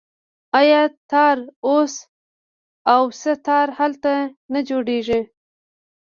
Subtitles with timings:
[0.59, 0.81] آیا
[1.11, 1.37] تار
[2.91, 4.11] او سه تار هلته
[4.53, 5.21] نه جوړیږي؟